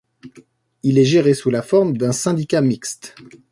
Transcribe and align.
Il 0.81 0.97
est 0.97 1.05
géré 1.05 1.35
sous 1.35 1.51
la 1.51 1.61
forme 1.61 1.95
d'un 1.95 2.11
syndicat 2.11 2.61
mixte. 2.61 3.13